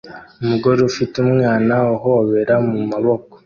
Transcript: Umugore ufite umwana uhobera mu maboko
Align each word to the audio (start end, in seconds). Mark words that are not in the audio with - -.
Umugore 0.43 0.79
ufite 0.89 1.15
umwana 1.25 1.75
uhobera 1.95 2.55
mu 2.69 2.79
maboko 2.91 3.35